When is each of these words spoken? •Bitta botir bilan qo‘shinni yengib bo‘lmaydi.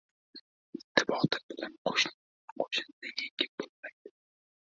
•Bitta 0.75 1.03
botir 1.09 1.43
bilan 1.53 1.75
qo‘shinni 1.89 3.13
yengib 3.19 3.53
bo‘lmaydi. 3.63 4.13